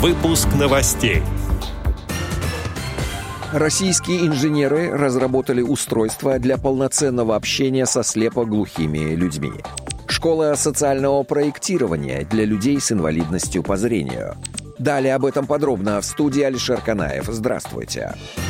[0.00, 1.20] Выпуск новостей.
[3.52, 9.52] Российские инженеры разработали устройство для полноценного общения со слепоглухими людьми.
[10.06, 14.36] Школа социального проектирования для людей с инвалидностью по зрению.
[14.78, 17.26] Далее об этом подробно в студии Алишер Канаев.
[17.26, 18.14] Здравствуйте.
[18.16, 18.49] Здравствуйте.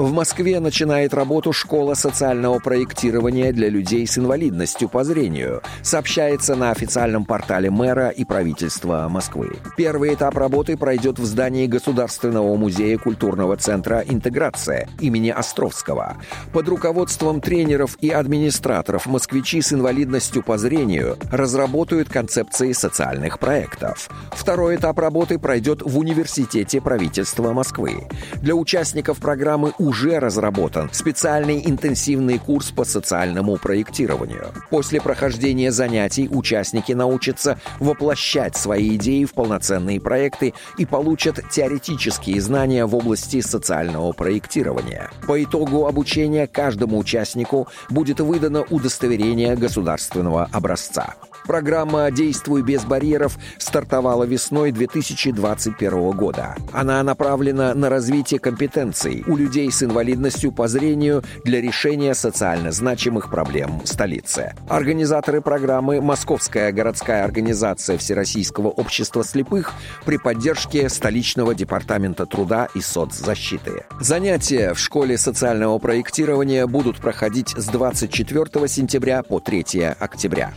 [0.00, 6.70] В Москве начинает работу школа социального проектирования для людей с инвалидностью по зрению, сообщается на
[6.70, 9.58] официальном портале мэра и правительства Москвы.
[9.76, 16.16] Первый этап работы пройдет в здании Государственного музея культурного центра «Интеграция» имени Островского.
[16.54, 24.08] Под руководством тренеров и администраторов москвичи с инвалидностью по зрению разработают концепции социальных проектов.
[24.32, 28.08] Второй этап работы пройдет в Университете правительства Москвы.
[28.36, 34.52] Для участников программы «У уже разработан специальный интенсивный курс по социальному проектированию.
[34.70, 42.86] После прохождения занятий участники научатся воплощать свои идеи в полноценные проекты и получат теоретические знания
[42.86, 45.10] в области социального проектирования.
[45.26, 51.16] По итогу обучения каждому участнику будет выдано удостоверение государственного образца.
[51.50, 56.54] Программа «Действуй без барьеров» стартовала весной 2021 года.
[56.72, 63.30] Она направлена на развитие компетенций у людей с инвалидностью по зрению для решения социально значимых
[63.30, 64.54] проблем столицы.
[64.68, 69.72] Организаторы программы «Московская городская организация Всероссийского общества слепых»
[70.04, 73.86] при поддержке столичного департамента труда и соцзащиты.
[73.98, 80.52] Занятия в школе социального проектирования будут проходить с 24 сентября по 3 октября.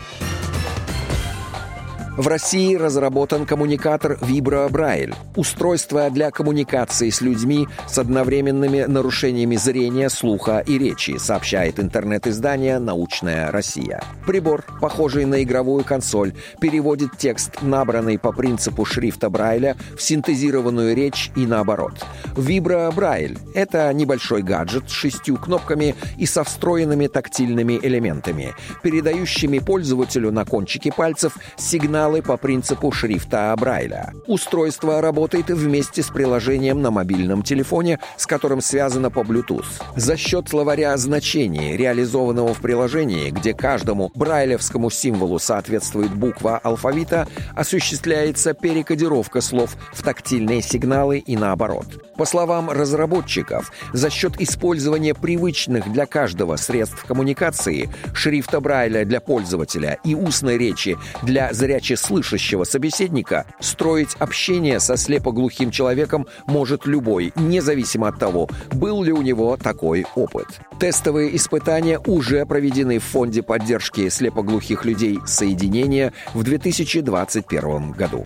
[2.15, 10.09] В России разработан коммуникатор Vibra Braille– устройство для коммуникации с людьми с одновременными нарушениями зрения,
[10.09, 14.03] слуха и речи, сообщает интернет-издание «Научная Россия».
[14.27, 21.31] Прибор, похожий на игровую консоль, переводит текст, набранный по принципу шрифта Брайля, в синтезированную речь
[21.35, 22.05] и наоборот.
[22.35, 30.31] Vibra Braille– это небольшой гаджет с шестью кнопками и со встроенными тактильными элементами, передающими пользователю
[30.31, 34.13] на кончике пальцев сигнал сигналы по принципу шрифта Брайля.
[34.25, 39.65] Устройство работает вместе с приложением на мобильном телефоне, с которым связано по Bluetooth.
[39.95, 48.53] За счет словаря значений, реализованного в приложении, где каждому брайлевскому символу соответствует буква алфавита, осуществляется
[48.53, 51.85] перекодировка слов в тактильные сигналы и наоборот.
[52.23, 59.99] По словам разработчиков, за счет использования привычных для каждого средств коммуникации, шрифта Брайля для пользователя
[60.05, 68.07] и устной речи для зрячих слышащего собеседника, строить общение со слепоглухим человеком может любой, независимо
[68.07, 70.47] от того, был ли у него такой опыт.
[70.79, 78.25] Тестовые испытания уже проведены в Фонде поддержки слепоглухих людей «Соединение» в 2021 году.